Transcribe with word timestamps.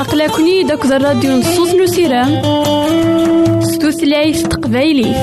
أقلكني 0.00 0.62
داك 0.62 0.84
الراديو 0.84 1.36
نصوص 1.36 1.74
نسيرام 1.74 2.42
ستوثلايف 3.62 4.46
تقبايلي. 4.46 5.14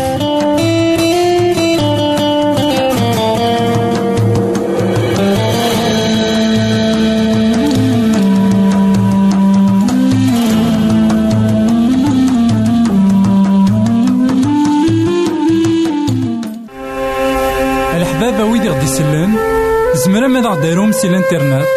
زمرا 20.11 20.27
ماذا 20.27 20.49
غديرهم 20.49 20.91
سي 20.91 21.07
الانترنت 21.07 21.67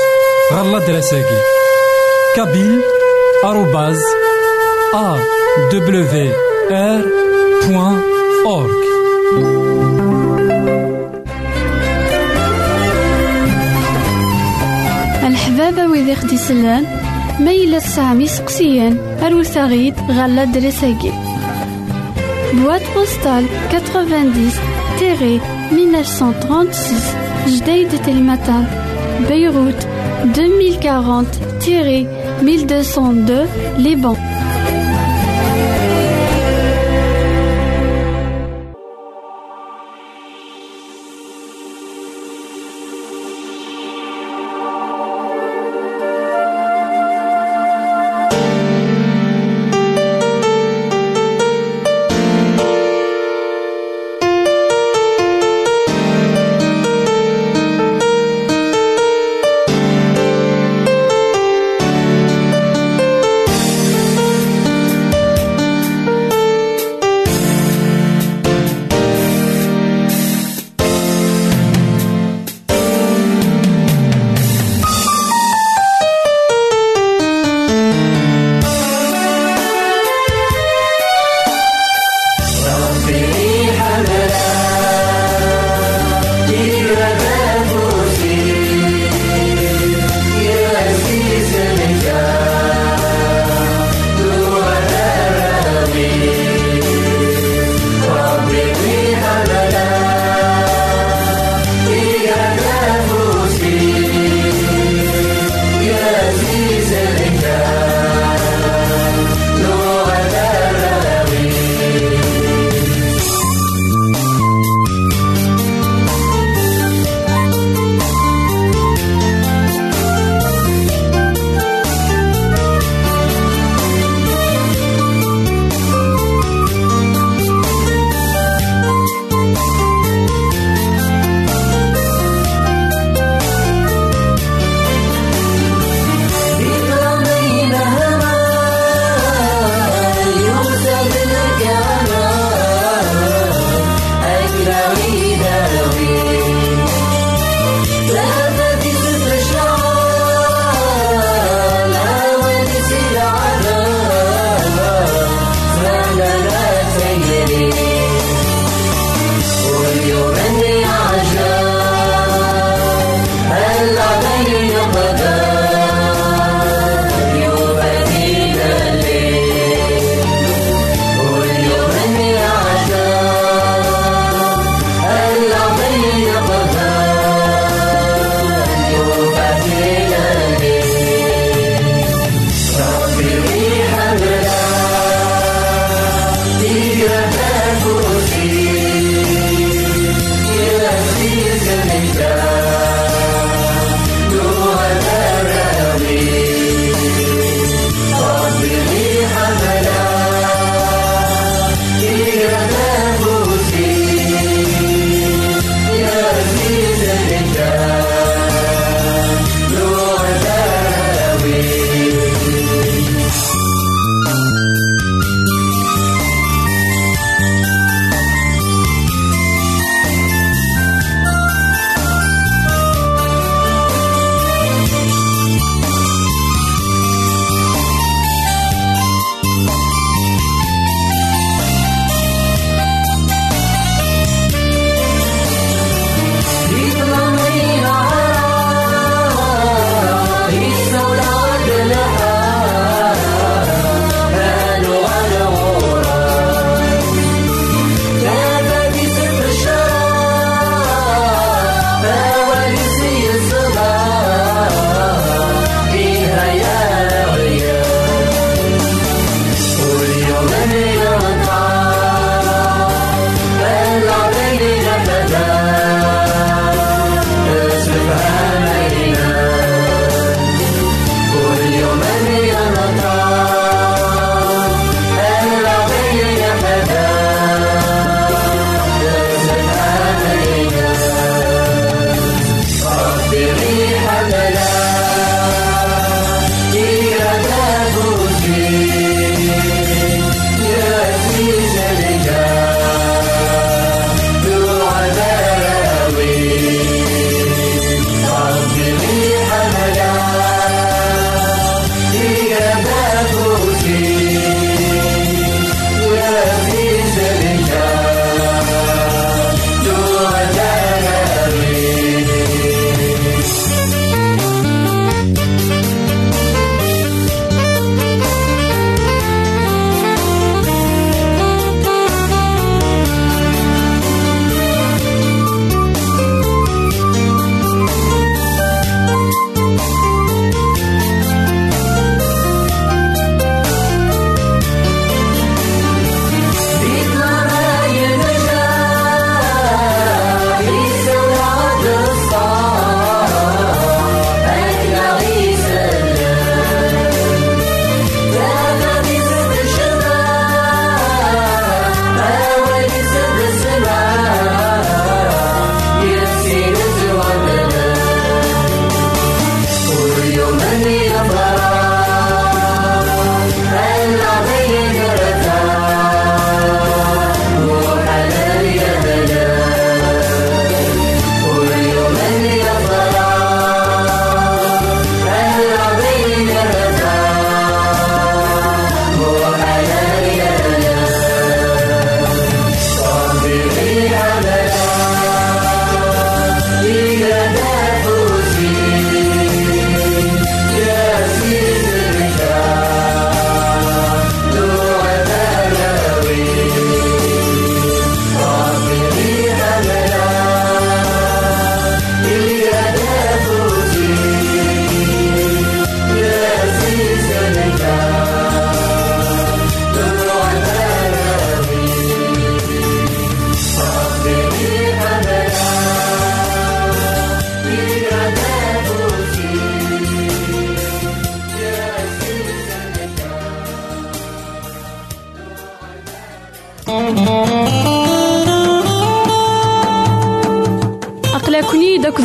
غالا 0.52 0.78
دراساكي. 0.78 1.38
كابيل 2.36 2.80
آروباز 3.44 4.00
أ 4.94 5.16
دبليو 5.72 6.32
آر 6.70 7.02
بوان 7.68 8.02
أورك 8.46 8.84
الحبابة 15.26 15.86
ويدي 15.86 16.14
خدي 16.14 16.36
سلان 16.36 16.86
ميلا 17.40 17.78
سامي 17.78 18.26
سقسيان 18.26 19.18
أروساغيد 19.22 19.94
غالا 20.10 20.44
دراساكي. 20.44 21.12
بواد 22.52 22.82
بوستال 22.94 23.46
90 23.70 24.34
تيري 24.34 24.50
1936 25.02 26.94
جديد 27.48 27.88
تلمتان 28.06 28.64
بيروت 29.28 29.86
2040 30.24 31.26
تيري 31.60 32.06
1202 32.42 34.16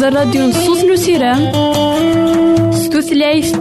الراديو 0.09 0.47
نصوص 0.47 0.83
ستوثلايف 2.71 3.51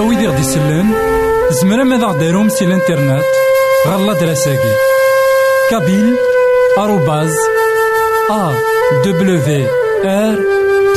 ويدي 0.00 0.26
غدي 0.26 0.40
يسلم 0.40 0.94
زمرا 1.50 1.84
ماذا 1.84 2.06
غديرهم 2.06 2.48
سي 2.48 2.64
الانترنت 2.64 3.24
غالا 3.86 4.12
دراساكي 4.12 4.74
كابيل 5.70 6.33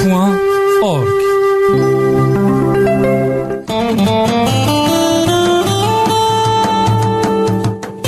بوان 0.04 0.38
أورك 0.84 1.18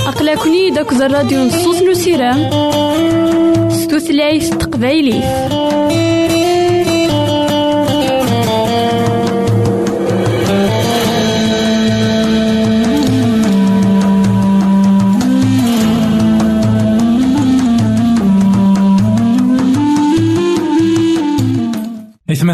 أقلكني 0.08 0.70
داك 0.70 0.92
الراديو 0.94 1.40
نصوص 1.44 1.82
نسيرام 1.82 2.50
ستوثلايف 3.70 4.50
تقبايلي 4.50 5.20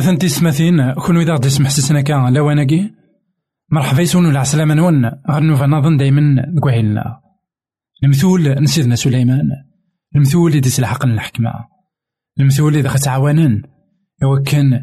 إثمثن 0.06 0.18
تسمثين 0.18 0.92
كون 0.94 1.18
إذا 1.18 1.34
غدي 1.34 1.48
يسمح 1.48 1.70
سسنا 1.70 2.02
كان 2.02 2.34
لواناكي. 2.34 2.92
مرحبا 3.72 4.02
يسون 4.02 4.26
ولا 4.26 4.40
عسلامة 4.40 4.74
نون 4.74 5.12
غنوفا 5.32 5.66
نظن 5.66 5.98
دايما 5.98 6.46
كوهيلنا 6.60 7.22
المثول 8.04 8.64
نسيدنا 8.64 8.96
سليمان. 8.96 9.50
المثول 10.16 10.50
اللي 10.50 10.62
ديس 10.62 10.80
الحق 10.80 11.06
الحكمة. 11.06 11.52
المثول 12.40 12.76
إذا 12.76 12.96
تعاونن 12.96 13.62
إوا 14.24 14.44
كان 14.44 14.74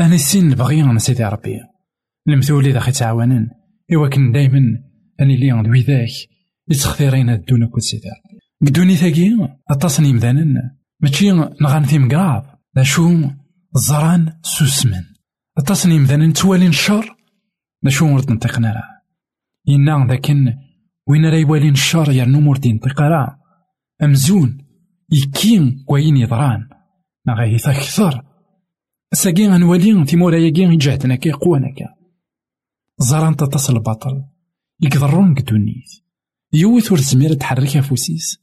أنا 0.00 0.14
السن 0.14 0.50
بغيان 0.50 0.98
سيدي 0.98 1.24
ربي. 1.24 1.60
المثول 2.28 2.66
إذا 2.66 2.80
تعاونن 2.80 3.48
إوا 3.94 4.08
كان 4.08 4.32
دايما 4.32 4.60
أني 5.20 5.36
لي 5.36 5.50
عند 5.50 5.68
وذاك 5.68 6.08
يتخثيرين 6.70 7.30
الدنيا 7.30 7.66
كل 7.66 7.82
سيدي 7.82 8.08
ربي. 8.08 8.70
قدوني 8.70 8.96
ثاقي 8.96 9.30
أتصني 9.70 10.12
مذانا 10.12 10.44
ماشي 11.00 11.30
نغان 11.32 11.82
في 11.82 11.98
مقراض 11.98 12.44
لا 12.76 12.82
شو 12.82 13.08
الزران 13.76 14.38
سوسمن. 14.42 15.04
التصني 15.58 15.98
مذانا 15.98 16.26
نتوالي 16.26 16.66
الشر 16.66 17.16
لا 17.82 17.90
شو 17.90 18.06
مرد 18.06 18.32
نطيقنا 18.32 18.72
راه. 18.72 19.02
إنا 19.68 20.06
ذاكن 20.08 20.54
وين 21.06 21.26
راه 21.26 21.36
يوالين 21.36 21.72
الشر 21.72 22.12
يرنو 22.12 22.40
مرد 22.40 22.66
ينطيق 22.66 23.00
راه. 23.00 23.38
أمزون 24.02 24.58
يكين 25.12 25.84
كوين 25.86 26.16
يضران. 26.16 26.68
غاهي 27.30 27.56
أكثر 27.56 28.24
ساقي 29.12 29.48
غنوالي 29.48 30.06
في 30.06 30.16
مورايا 30.16 30.50
كي 30.50 30.62
يجهدنا 30.62 31.14
كي 31.14 31.32
قوانا 31.32 31.74
كا. 31.74 31.94
زران 32.98 33.36
تتصل 33.36 33.76
البطل 33.76 34.24
يقدرون 34.80 35.34
قدونيت 35.34 35.90
يوث 36.52 36.92
ور 36.92 36.98
تزمير 36.98 37.34
تحرك 37.34 37.76
أفوسيس 37.76 38.38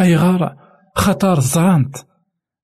أي 0.00 0.16
غار 0.16 0.56
خطر 0.96 1.40
زرانت. 1.40 1.96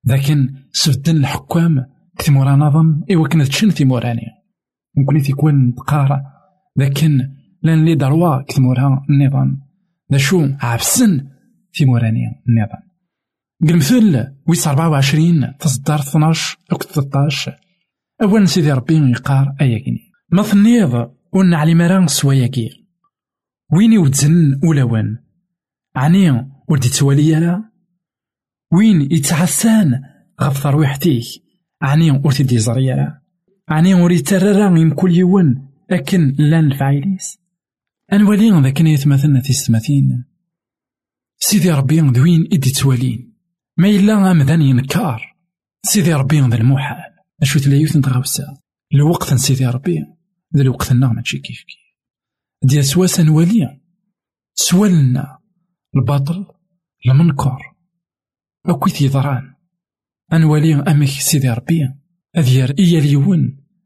لكن 0.04 0.54
سبدن 0.72 1.16
الحكام 1.16 1.95
كتمورا 2.18 2.56
نظم. 2.56 3.00
إوا 3.14 3.28
كنا 3.28 3.44
تشن 3.44 3.70
في 3.70 3.84
موراني 3.84 4.22
ممكن 4.96 5.22
تكون 5.22 5.74
تقارا 5.74 6.22
لكن 6.76 7.30
لأن 7.62 7.84
لي 7.84 7.94
دروا 7.94 8.42
كتمورا 8.42 9.04
النظام 9.10 9.60
دا 10.10 10.18
شو؟ 10.18 10.48
عفسن 10.60 11.28
في 11.72 11.84
موراني 11.84 12.20
النظام 12.48 12.86
قلمثل 13.68 14.26
ويس 14.48 14.68
24 14.68 15.56
تصدر 15.58 15.94
12 15.94 16.58
أو 16.72 16.78
13 16.78 17.56
أولا 18.22 18.44
سيدي 18.44 18.72
ربي 18.72 19.10
يقار 19.10 19.54
أياكيني. 19.60 20.00
ما 20.32 20.42
ثنيض 20.42 21.10
ون 21.32 21.54
علي 21.54 21.74
مران 21.74 22.06
سواياكي 22.06 22.86
وين 23.72 23.92
يوتزن 23.92 24.60
ولاوان 24.64 25.18
عني 25.96 26.50
ولدي 26.68 26.88
توالي 26.88 27.62
وين 28.72 29.02
يتعسان 29.02 30.02
غف 30.42 30.56
ثرويحتيك 30.58 31.24
عني 31.82 32.10
ور 32.10 32.32
تدي 32.32 32.58
زريالا 32.58 33.20
عني 33.68 33.94
ور 33.94 34.12
يتررى 34.12 34.90
كل 34.90 35.16
يوم 35.16 35.68
أكن 35.90 36.34
لأن 36.38 36.72
الفعيليس 36.72 37.38
أنوالي 38.12 38.62
ذاك 38.62 38.80
يتمثلنا 38.80 39.40
في 39.40 39.50
السماثين 39.50 40.24
سيدي 41.38 41.70
ربي 41.70 42.00
دوين 42.00 42.48
إدي 42.52 42.70
توالين 42.70 43.32
ما 43.76 43.88
إلا 43.88 44.30
أمذان 44.30 44.62
ينكار 44.62 45.36
سيدي 45.82 46.14
ربي 46.14 46.40
ذا 46.40 46.56
المحال 46.56 47.14
أشو 47.42 47.58
تلايوث 47.58 47.96
نتغوسا 47.96 48.56
الوقت 48.94 49.34
سيدي 49.34 49.66
ربي 49.66 50.06
ذا 50.56 50.62
الوقت 50.62 50.92
النا 50.92 51.08
ماشي 51.08 51.38
كيف 51.38 51.64
كيف 51.64 51.86
دي 52.62 52.82
سواس 52.82 53.20
نوالي 53.20 53.80
سوالنا 54.54 55.38
الباطل 55.96 56.46
المنكر 57.06 57.74
أكويت 58.66 59.02
يضران 59.02 59.55
أنوالي 60.32 60.74
أمك 60.74 61.08
سيدي 61.08 61.50
ربي 61.50 61.88
أذير 62.36 62.74
إيا 62.78 63.00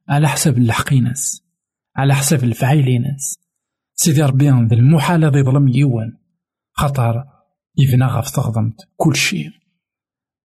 على 0.08 0.28
حسب 0.28 0.58
الحقيناس 0.58 1.42
على 1.96 2.14
حسب 2.14 2.44
الفعيليناس 2.44 3.38
سيدي 3.94 4.22
ربي 4.22 4.50
ذا 4.50 4.74
المحال 4.74 5.24
ذي 5.24 5.42
ظلم 5.42 5.68
يوان 5.68 6.12
خطر 6.72 7.24
يبنى 7.76 8.04
غف 8.04 8.30
تغضمت 8.30 8.88
كل 8.96 9.16
شيء. 9.16 9.50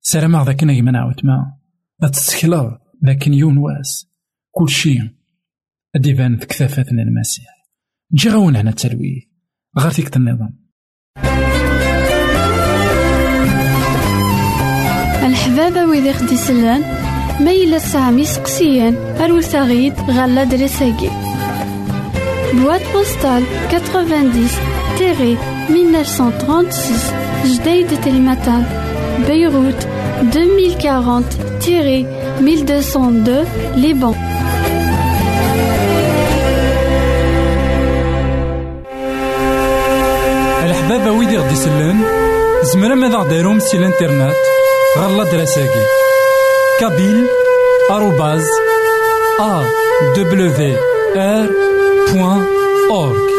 سلام 0.01 0.43
ذاك 0.43 0.63
نايمنا 0.63 0.99
عاوتما 0.99 1.57
أتسكلر 2.03 2.79
لكن 3.01 3.33
يون 3.33 3.57
واس. 3.57 4.07
كل 4.51 4.69
شيء 4.69 5.09
أديبان 5.95 6.37
في 6.37 6.45
كثافتنا 6.45 7.01
المسيح. 7.01 7.45
جي 8.13 8.29
غاون 8.29 8.55
هنا 8.55 8.69
التلويث 8.69 9.23
غير 9.77 10.09
النظام. 10.15 10.65
الحبابة 15.35 15.85
ويدي 15.85 16.13
خدي 16.13 16.37
سلان 16.37 16.83
ميلا 17.39 17.77
سامي 17.77 18.25
سقسيان 18.25 18.95
أروسا 19.19 19.59
غيد 19.61 19.93
غالا 20.09 20.43
دريساكي. 20.43 21.09
بواد 22.53 22.81
بوستال 22.93 23.43
90 23.71 24.47
تيري 24.97 25.37
1936 25.69 26.75
جديد 27.45 28.01
تلمتان 28.01 28.63
بيروت 29.27 29.87
2040 30.35 31.23
تيري 31.61 32.05
1202 32.39 33.45
لبنان 33.75 34.15
الحبابة 40.65 41.11
ويدي 41.11 41.37
غدي 41.37 41.53
يسلم 41.53 42.03
زمرا 42.63 42.95
ماذا 42.95 43.17
غديرهم 43.17 43.59
سي 43.59 43.77
الانترنت 43.77 44.35
غالا 44.97 45.23
دراساكي 45.23 45.83
كابيل 46.79 47.27
آروباز 47.91 48.45
أ 49.39 49.63
دبليو 50.17 50.51
آر 51.15 51.49
بوان 52.13 52.45
أورك 52.91 53.29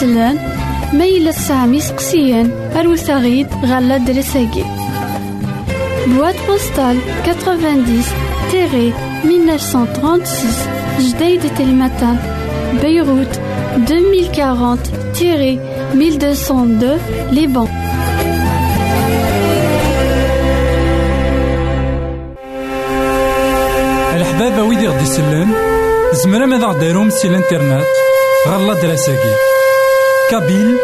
سلان 0.00 0.38
ميلا 0.92 1.30
سامي 1.30 1.80
سقسيان 1.80 2.50
أروساغيد 2.76 3.46
غالا 3.64 3.96
درساكي 3.96 4.64
بواد 6.06 6.34
بوستال 6.48 6.98
90 7.24 8.04
تيري 8.50 8.92
1936 9.24 10.28
جديد 11.00 11.54
تلمتان 11.58 12.16
بيروت 12.82 13.40
2040 13.90 14.78
تيري 15.14 15.60
1202 15.94 16.98
لبنان 17.32 17.68
الحبابة 24.14 24.62
ويدي 24.62 24.88
غدي 24.88 25.06
سلان 25.06 25.48
زمرا 26.12 26.46
ماذا 26.46 26.66
غديرهم 26.66 27.10
سي 27.10 27.28
الانترنت 27.28 27.86
غالا 28.48 28.74
دراساكي 28.74 29.57
كابيل 30.30 30.76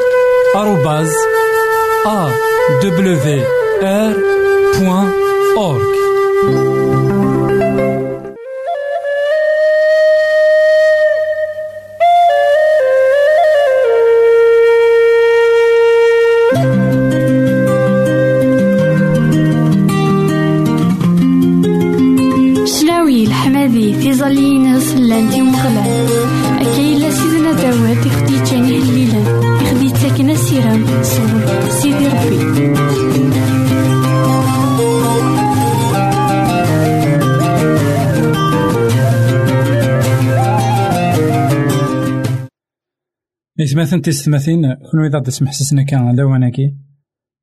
إثماثن 43.64 44.03
تيستماثين 44.03 44.74
كون 44.74 45.07
إذا 45.07 45.20
تسمح 45.20 45.53
سسنا 45.53 45.83
كان 45.83 46.16
لواناكي 46.16 46.77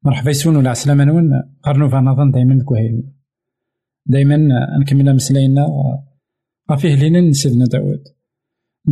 مرحبا 0.06 0.30
يسون 0.30 0.56
ولا 0.56 0.70
عسلامة 0.70 1.04
نون. 1.04 1.32
قرنو 1.64 1.90
فنظن 1.90 2.32
دايما 2.32 2.64
كوهيل 2.64 3.14
دايما 4.06 4.38
نكمل 4.80 5.16
مسلاينا 5.16 5.68
غافيه 6.72 6.96
لينا 6.96 7.32
سيدنا 7.32 7.66
داود. 7.66 8.04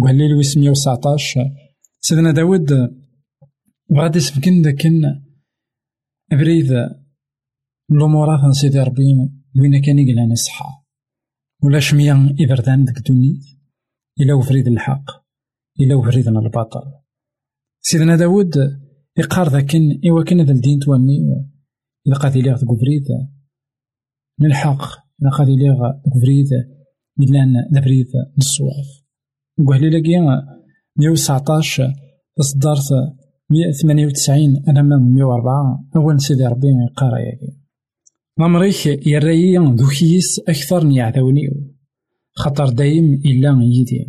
قهليل 0.01 0.33
ويس 0.33 0.57
119 0.57 1.51
سيدنا 1.99 2.31
داود 2.31 2.67
بغاد 3.89 4.15
يسفكن 4.15 4.61
داكن 4.61 5.01
أبريد 6.31 6.71
الأمورات 7.91 8.51
سيدي 8.51 8.79
ربي 8.79 9.03
وين 9.59 9.81
كان 9.81 9.99
يقلان 9.99 10.31
الصحة 10.31 10.85
ولا 11.63 11.79
شمية 11.79 12.35
إبردان 12.39 12.85
ديك 12.85 12.97
الدنيا؟ 12.97 13.35
إلا 14.21 14.33
وفريد 14.33 14.67
الحق 14.67 15.03
إلا 15.79 15.95
وفريدنا 15.95 16.39
الباطل. 16.39 16.98
سيدنا 17.91 18.15
داود 18.15 18.55
يقار 19.17 19.49
ذاكن 19.49 19.99
إوا 20.09 20.23
كان 20.23 20.41
ذا 20.41 20.51
الدين 20.51 20.79
تواني 20.79 21.17
إذا 22.07 22.15
قاد 22.15 22.35
يليغ 22.35 22.55
ذاك 22.55 22.79
فريد 22.79 23.07
نلحق 24.39 24.81
إذا 25.21 25.29
قاد 25.37 25.49
يليغ 25.49 25.75
ذاك 25.83 26.13
فريد 26.21 26.47
إلان 27.19 27.53
ذا 27.73 27.81
فريد 27.81 28.07
نصواف 28.37 28.87
وهلي 29.59 29.89
لاقي 29.89 30.43
مية 30.97 31.09
وتسعطاش 31.09 31.81
إصدارت 32.39 32.91
مية 33.49 33.71
ثمانية 33.71 34.05
وتسعين 34.05 34.63
أنا 34.67 34.81
من 34.81 35.13
مية 35.13 35.23
وأربعة 35.23 35.85
أول 35.95 36.21
سيدي 36.21 36.45
ربي 36.45 36.67
يقارا 36.91 37.17
ياكي 37.19 37.57
مامريك 38.37 39.07
يرايي 39.07 39.57
ذوكيس 39.57 40.39
أكثر 40.39 40.83
نيعذونيو 40.83 41.51
خطر 42.35 42.69
دايم 42.69 43.13
إلا 43.13 43.59
يدي 43.61 44.07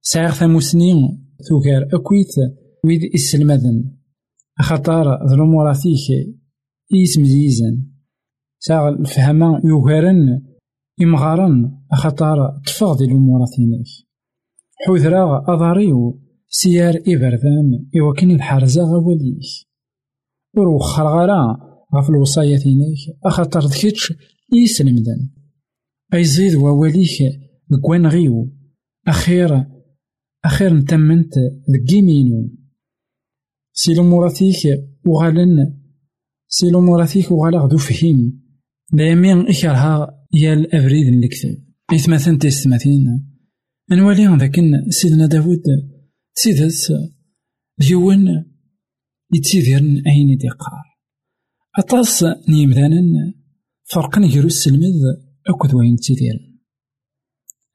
سعيغ 0.00 0.30
ثموسني 0.30 1.18
ثوكار 1.48 1.88
أكويت 1.92 2.61
ويد 2.84 3.00
إسلمذن 3.14 3.96
خطر 4.58 5.28
ظلمورا 5.28 5.72
فيك 5.72 6.36
إيسم 6.94 7.24
زيزن 7.24 7.86
ساغ 8.58 8.88
الفهمة 8.88 9.60
يوغارن 9.64 10.42
إمغارن 11.02 11.78
خطر 11.92 12.60
تفاض 12.66 13.02
الأمور 13.02 13.46
ثينيك 13.56 13.86
حوذرا 14.86 15.44
أضاريو 15.48 16.20
سيار 16.48 16.94
إبردان 17.08 17.86
إوكن 18.00 18.30
الحرزة 18.30 18.82
غواليك. 18.82 19.68
وروخر 20.56 21.04
غرا 21.06 21.56
غف 21.94 22.10
الوصايا 22.10 22.58
ثينيك 22.58 22.98
أخطر 23.24 23.60
إيسلمدن 24.54 25.30
أيزيد 26.14 26.54
وواليك 26.54 27.40
بكوان 27.70 28.06
غيو. 28.06 28.52
أخير 29.08 29.66
أخير 30.44 30.74
نتمنت 30.74 31.34
ذكيمينو 31.70 32.61
سي 33.72 33.94
لموراتيك 33.94 34.56
وغالن 35.06 35.74
سي 36.48 36.66
لموراتيك 36.70 37.30
وغالا 37.30 37.58
غدو 37.58 37.78
فهيم 37.78 38.42
دايما 38.92 39.50
إكرها 39.50 40.26
يا 40.34 40.54
الأبريد 40.54 41.06
الكتاب 41.06 41.56
إثماثن 41.94 42.38
تيستماثين 42.38 43.32
نولي 43.90 44.36
ذاك 44.36 44.56
سيدنا 44.88 45.26
داود 45.26 45.62
سيدس 46.34 46.92
ديون 47.78 48.44
يتسيديرن 49.32 50.02
أين 50.06 50.36
ديقار 50.36 50.84
أطاس 51.78 52.24
نيمذانا 52.48 53.34
فرقا 53.84 54.20
يجرو 54.20 54.46
السلمذ 54.46 55.00
أكد 55.48 55.74
وين 55.74 55.96
تسيديرن 55.96 56.58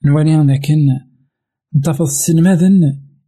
نولي 0.05 0.47
ذاك 0.47 0.67
نتفض 1.75 2.05
السلماذن 2.05 2.81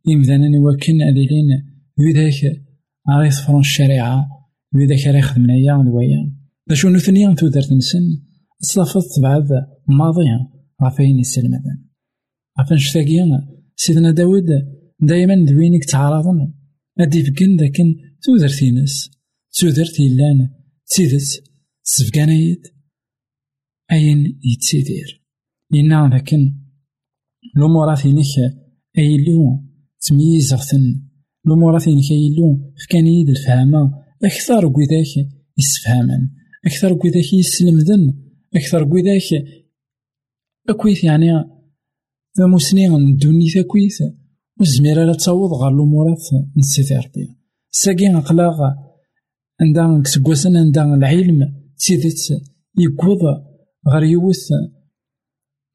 يمذانا 0.07 0.59
وكن 0.59 1.01
أذيلين 1.01 1.68
بذاك 1.99 2.61
عريض 3.07 3.31
فرون 3.31 3.59
الشريعة 3.59 4.27
بذاك 4.73 5.07
راه 5.07 5.17
يخدم 5.17 5.49
أيا 5.49 5.73
نوايا 5.73 6.35
باش 6.67 6.85
نثنيا 6.85 7.35
تودرت 7.35 7.71
نسن 7.73 8.05
صافت 8.59 9.19
بعد 9.21 9.47
ماضيها 9.87 10.51
غافين 10.83 11.19
السلمذن 11.19 11.85
عفان 12.57 12.77
شتاقيا 12.77 13.47
سيدنا 13.75 14.11
داود 14.11 14.45
دايما 14.99 15.45
دوينك 15.45 15.85
تعارضن 15.85 16.53
أدي 16.99 17.23
فكن 17.23 17.55
داكن 17.55 17.95
تودرت 18.23 18.63
ناس 18.63 19.09
تودرت 19.59 19.99
يلان 19.99 20.49
تسيدت 20.85 21.43
سفقانايد 21.83 22.67
أين 23.91 24.39
يتسيدير 24.43 25.25
إنا 25.73 26.09
لكن 26.15 26.55
الأمور 27.57 27.95
فينك 27.95 28.55
أيلو 28.97 29.63
تمييز 30.01 30.53
غثن 30.53 31.08
الأمور 31.47 31.79
فينك 31.79 32.11
أيلو 32.11 32.73
فكانيد 32.83 33.29
الفهامة 33.29 33.93
أكثر 34.23 34.67
قويداك 34.67 35.27
يسفهاما 35.57 36.29
أكثر 36.65 36.93
قويداك 36.93 37.33
يسلمدن 37.33 38.13
أكثر 38.55 38.83
قويداك 38.83 39.23
أكويت 40.69 41.03
يعني 41.03 41.31
ثموسني 42.37 42.87
ندوني 42.87 43.49
ثاكويت 43.49 43.97
وزميرا 44.59 45.05
لا 45.05 45.13
تصوض 45.13 45.53
غير 45.53 45.71
الأمورات 45.71 46.23
نسيتي 46.57 46.95
ربي 46.95 47.35
ساقي 47.71 48.15
أقلاغ 48.15 48.57
عندها 49.61 50.01
كسكواسن 50.01 50.57
عندها 50.57 50.95
العلم 50.95 51.39
تسيدت 51.77 52.41
يكوض 52.77 53.19
غير 53.87 54.03
يوث 54.03 54.47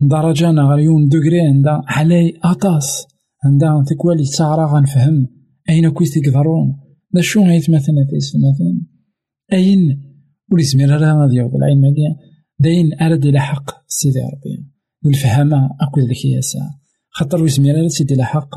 درجة 0.00 0.50
غير 0.50 0.78
يون 0.78 1.08
دوغري 1.08 1.40
عندها 1.40 1.82
حلاي 1.86 2.38
أطاس 2.44 3.06
عندها 3.44 3.84
تكوالي 3.88 4.22
تسعرا 4.22 4.66
غنفهم 4.66 5.28
أين 5.68 5.88
كويس 5.88 6.14
تقدرون 6.14 6.80
دا 7.14 7.20
شو 7.20 7.42
هايت 7.42 7.70
مثلا 7.70 8.06
في 8.10 8.20
سنتين 8.20 8.86
أين؟ 9.52 10.04
وليزمير 10.52 10.90
راه 10.90 11.22
غادي 11.22 11.34
يوض 11.36 11.54
العلم 11.54 11.94
داين 12.58 13.00
أرد 13.00 13.26
إلى 13.26 13.40
حق 13.40 13.84
سيدي 13.88 14.18
ربي. 14.18 14.70
والفهامة 15.04 15.70
أكو 15.80 16.00
ياسا 16.24 16.60
خاطر 17.08 17.42
ويزمير 17.42 17.74
راه 17.74 17.88
سيدي 17.88 18.14
إلى 18.14 18.24
حق 18.24 18.54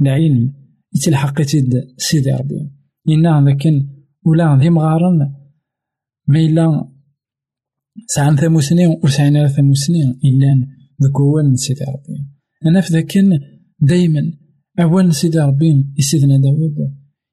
العلم. 0.00 0.54
يتلحق 0.94 1.42
تيد 1.42 1.84
سيدي 1.98 2.32
ربي. 2.32 2.70
إنا 3.08 3.50
لكن 3.50 3.88
ولا 4.26 4.58
ذي 4.60 4.70
مغارن 4.70 5.18
ما 6.28 6.38
إلا 6.38 6.90
سعان 8.06 8.36
ثموسنين 8.36 9.00
وسعنا 9.04 9.48
ثموسنين 9.48 10.20
إلا 10.24 10.66
هو 11.20 11.54
سيدي 11.54 11.84
ربي. 11.84 12.26
أنا 12.66 12.80
في 12.80 12.92
ذاك 12.92 13.18
دايما 13.80 14.32
أول 14.80 15.14
سيدي 15.14 15.38
ربي 15.38 15.86
سيدنا 15.98 16.38
داود 16.38 16.74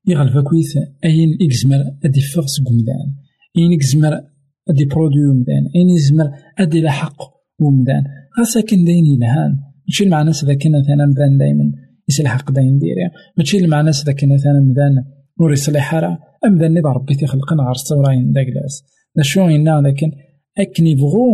يغلب 0.07 0.43
كويث 0.43 0.77
أين 1.05 1.37
إكزمر 1.41 1.79
أدي 2.05 2.21
فغس 2.21 2.61
قمدان 2.67 3.15
أين 3.57 3.73
إكزمر 3.73 4.21
أدي 4.69 4.85
برودوي 4.85 5.25
ومدان 5.25 5.63
أين 5.75 5.89
إكزمر 5.95 6.31
أدي 6.59 6.81
لحق 6.81 7.21
ومدان 7.59 8.03
خاصة 8.37 8.61
كان 8.61 8.85
داين 8.85 9.05
يلهان. 9.05 9.57
ماشي 9.87 10.05
مع 10.05 10.21
ناس 10.21 10.45
ذاك 10.45 10.63
ثنا 10.63 11.05
مدان 11.05 11.37
دايما 11.37 11.71
يصلح 12.09 12.35
قدا 12.37 12.61
نديري 12.61 13.09
ماشي 13.37 13.57
المعنى 13.57 13.91
ذاك 14.05 14.23
مثلا 14.23 14.59
مدان 14.69 15.03
نور 15.39 15.53
يصلح 15.53 15.95
راه 15.95 16.19
أمدان 16.45 16.73
نضع 16.73 16.91
ربي 16.91 17.15
تيخلقنا 17.15 17.63
غير 17.63 17.71
الصوراين 17.71 18.31
داكلاس 18.31 18.83
شو 19.21 19.41
هنا 19.41 19.81
لكن 19.87 20.11
أكن 20.57 20.87
يبغو 20.87 21.27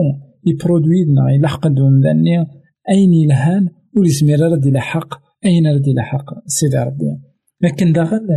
يبرودويدنا 0.46 1.32
يلحق 1.32 1.68
مداني 1.68 2.38
أين 2.90 3.14
يلهان؟ 3.14 3.70
وليسمير 3.98 4.40
رد 4.40 4.66
يلحق 4.66 5.27
أين 5.48 5.68
رد 5.68 5.88
يلحق 5.88 6.28
سيدي 6.48 6.78
ربي؟ 6.78 7.12
لكن 7.62 7.94
داخل 7.94 8.28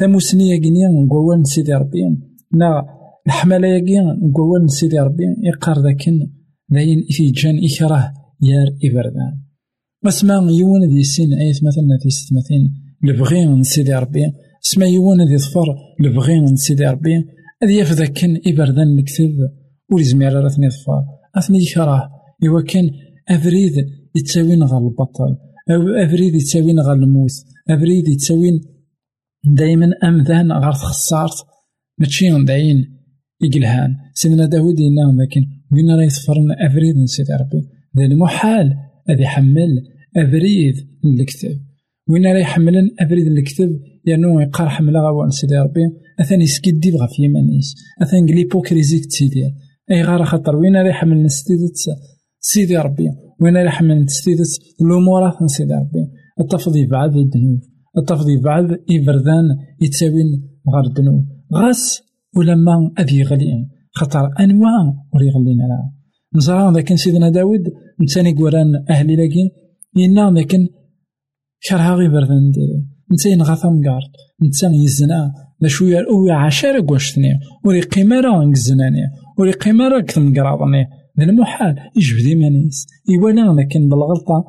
ثموسنية 0.00 0.56
كينيا 0.60 0.88
نقوال 0.88 1.46
سيدي 1.46 1.72
ربي. 1.72 2.02
نا 2.54 2.84
الحمالة 3.26 3.68
ياكي 3.68 3.98
نقوال 4.00 4.70
سيدي 4.70 4.98
ربي. 4.98 5.24
يقار 5.48 5.78
ذاكن 5.78 6.16
داين 6.68 6.98
إثيجان 7.10 7.56
إكراه 7.64 8.04
يار 8.42 8.68
إبردان 8.84 9.34
اسما 10.06 10.34
يوان 10.34 10.88
دي 10.88 11.02
سين 11.02 11.32
ايت 11.32 11.56
مثلا 11.56 11.98
في 12.02 12.10
ستمثين 12.10 12.62
لبغي 13.04 13.46
من 13.46 13.62
سيدي 13.62 13.94
ربي. 13.94 14.32
اسما 14.64 14.86
يوان 14.86 15.26
دي 15.26 15.38
ظفر 15.38 15.68
لبغي 16.00 16.40
من 16.40 16.56
سيدي 16.56 16.86
ربي. 16.86 17.24
هذا 17.62 17.72
يفذا 17.72 18.06
كان 18.06 18.40
إبردان 18.46 18.96
نكتب 18.96 19.34
ولزمير 19.92 20.44
رثني 20.44 20.70
ظفر 20.70 21.04
أثني 21.38 21.64
كراه 21.74 22.10
إوا 22.46 22.60
كان 22.60 22.90
يتساوين 24.16 24.62
غا 24.62 24.78
البطل 24.78 25.36
أو 25.70 25.88
أفريد 25.88 26.34
يتساوين 26.34 26.80
غا 26.80 26.92
الموت 26.92 27.30
أفريد 27.70 28.08
يتساوين 28.08 28.60
دايما 29.44 29.90
أمذان 30.04 30.52
غا 30.52 30.70
خسارت 30.70 31.46
ماشي 31.98 32.44
داين 32.44 32.98
يقلهان. 33.42 33.96
سيدنا 34.14 34.46
داود 34.46 34.78
ينا 34.78 35.22
لكن 35.22 35.40
وين 35.72 35.90
راه 35.90 36.02
يتفرن 36.02 36.50
أفريد 36.66 36.96
من 36.96 37.06
سيدي 37.06 37.32
ربي 37.32 37.68
ذا 37.98 38.04
المحال 38.04 38.76
هذا 39.08 39.22
يحمل 39.22 39.68
أبريد 40.16 40.74
الكتاب. 41.04 41.60
وين 42.08 42.26
راه 42.26 42.38
يحملن 42.38 42.90
أبريد 43.00 43.26
الكتاب؟ 43.26 43.80
لأنه 44.04 44.42
يقار 44.42 44.68
حملة 44.68 45.00
غاوان 45.00 45.30
سيدي 45.30 45.58
ربي. 45.58 45.80
أثاني 46.20 46.44
يسكدي 46.44 46.90
بغا 46.90 47.06
في 47.06 47.22
يمانيس. 47.22 47.74
أثان 48.02 48.26
ليبوكريزيك 48.26 49.06
تسيدي. 49.06 49.54
أي 49.90 50.02
غار 50.02 50.24
خاطر 50.24 50.56
وين 50.56 50.76
راه 50.76 50.88
يحمل 50.88 51.30
سيدي 52.40 52.76
ربي. 52.76 53.10
وين 53.40 53.56
راه 53.56 53.64
يحمل 53.64 54.10
ستيدت 54.10 54.52
الأمورات 54.80 55.34
سيدي 55.46 55.74
ربي. 55.74 56.04
التفض 56.40 56.76
يبعد 56.76 57.16
الذنوب 57.16 57.60
التفض 57.98 58.28
يبعد 58.28 58.68
يبردان 58.90 59.44
يتساوين 59.80 60.26
غار 60.74 60.84
الذنوب. 60.84 61.24
غاس 61.54 62.02
ولما 62.36 62.90
أذي 63.00 63.22
غليان 63.22 63.66
خاطر 63.92 64.30
أنواع 64.40 64.82
وري 65.14 65.30
غلينا 65.30 65.62
لها 65.62 65.92
نزرع 66.36 66.70
لكن 66.70 66.96
سيدنا 66.96 67.30
داود 67.30 67.64
نتاني 68.02 68.32
قران 68.32 68.84
أهلي 68.90 69.16
لكن 69.16 69.50
ينا 69.96 70.30
لكن 70.40 70.68
كرها 71.68 71.94
غي 71.94 72.08
بردان 72.08 72.50
ديري. 72.50 72.86
نتا 73.12 73.28
ينغا 73.28 73.54
ثمقارت 73.54 74.12
نتا 74.42 74.68
يزنا 74.84 75.32
لا 75.60 75.68
شوية 75.68 75.98
أوي 76.10 76.30
عشرة 76.30 76.86
قوشتني. 76.88 77.40
وري 77.64 77.80
قيمة 77.80 78.20
راه 78.20 78.44
نكزناني 78.44 79.02
وري 79.38 79.52
قيمة 79.52 79.88
راه 79.88 80.00
كثم 80.00 80.34
قراضني. 80.34 80.86
ذا 81.18 81.24
المحال 81.24 81.76
يجبد 81.96 82.26
إيمانيس 82.26 82.86
إيوانا 83.10 83.60
لكن 83.60 83.88
بالغلطة 83.88 84.44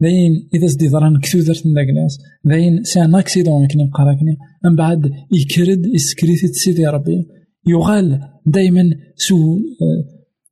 داين 0.00 0.48
إذا 0.54 0.66
سدي 0.66 0.88
ضران 0.88 1.20
كثوذرت 1.20 1.66
من 1.66 1.74
داك 1.74 1.88
الناس 1.88 2.18
داين 2.44 2.84
سان 2.84 3.14
أكسيدون 3.14 3.68
كني 3.68 3.84
نقراكني 3.84 4.36
من 4.64 4.76
بعد 4.76 5.12
يكرد 5.32 5.86
يسكريتي 5.86 6.46
سيدي 6.46 6.86
ربي. 6.86 7.26
يغال 7.66 8.20
دايما 8.46 8.90
سو 9.16 9.58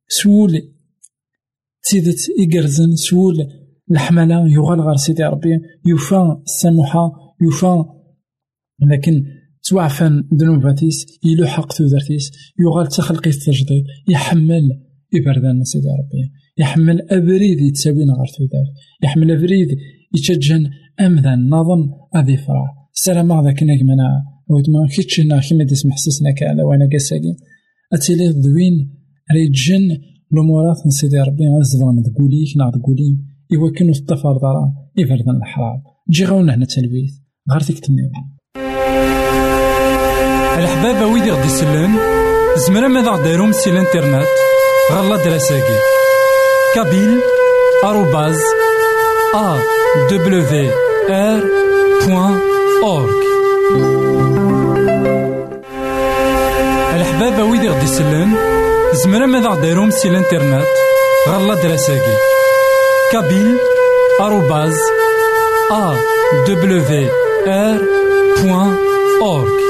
سول 0.07 0.61
تيدت 1.83 2.19
إقرزن 2.39 2.95
سول 2.95 3.35
الحملة 3.91 4.49
يغال 4.49 4.81
غار 4.81 4.95
سيدي 4.95 5.23
ربي. 5.23 5.59
يوفى 5.85 6.37
السموحة 6.47 7.11
يوفى 7.41 7.83
لكن 8.81 9.23
توعفن 9.63 10.23
ذنوباتيس 10.33 11.05
يلو 11.23 11.45
حق 11.47 11.73
تودرتيس 11.73 12.31
يغال 12.59 12.87
تخلقي 12.87 13.29
التجديد 13.29 13.83
يحمل 14.07 14.69
إبردان 15.15 15.63
سيدي 15.63 15.87
ربي. 15.87 16.23
يحمل 16.57 17.01
أبريد 17.11 17.59
يتساوين 17.61 18.09
غار 18.11 18.27
تودار 18.37 18.67
يحمل 19.03 19.31
أبريد 19.31 19.67
يتجن 20.15 20.69
أمذن 21.05 21.49
نظن 21.49 21.81
أذي 22.15 22.37
فرح 22.37 22.69
السلام 22.93 23.31
هذا 23.31 23.51
كنا 23.51 23.75
كمنا 23.79 24.09
ويتما 24.49 24.87
كيتشنا 24.95 25.39
كيما 25.39 25.63
ديس 25.63 25.85
محسسنا 25.85 26.31
كالا 26.31 26.63
وأنا 26.63 26.87
كاساكي 26.91 27.35
أتيلي 27.93 28.27
ذوين 28.27 28.75
ريتجن 29.33 29.97
الأمورات 30.33 30.87
نسيدي 30.87 31.19
ربي. 31.19 31.43
غزدان 31.59 32.03
تقوليك 32.03 32.57
نا 32.57 32.71
تقولي 32.71 33.17
إوا 33.53 33.71
كانو 33.71 33.93
تطفر 33.93 34.37
دارا 34.43 34.73
إفردن 34.99 35.35
الحرام. 35.35 35.79
جي 36.09 36.25
غاونا 36.25 36.55
هنا 36.55 36.65
تلويث. 36.65 37.13
غير 37.51 37.61
تكتمني 37.61 38.11
الحباب 40.57 41.13
ويدي 41.13 41.31
غدي 41.31 41.47
يسلن 41.47 41.91
زمرا 42.67 42.87
ماذا 42.87 43.11
غديرهم 43.11 43.51
سي 43.51 43.69
الانترنت 43.69 44.27
غالا 44.91 45.15
دراساكي 45.17 45.79
كابيل 46.75 47.21
آروباز 47.83 48.39
أ 49.35 49.57
دبليو 50.11 50.71
آر 51.09 51.43
بوان 52.07 52.39
أورك 52.83 53.23
الحباب 56.95 57.49
ويدي 57.51 57.69
غدي 57.69 57.83
يسلن 57.83 58.35
زمرا 58.93 59.25
ماذا 59.25 59.49
غديرهم 59.49 59.91
سي 59.91 60.07
الانترنت؟ 60.07 60.67
غالا 61.29 61.53
دراساكي 61.55 62.17
كابيل 63.11 63.57
آروباز 64.21 64.77
أ 65.71 65.95
دبليو 66.47 67.09
آر 67.47 67.81
بوان 68.37 68.77
أورك 69.21 69.63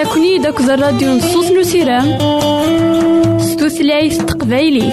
أقلكني 0.00 0.38
داك 0.38 0.60
الراديو 0.60 1.12
نصوص 1.16 1.50
نسيرام 1.50 2.18
ستوثلايف 3.38 4.22
تقبايليه 4.22 4.92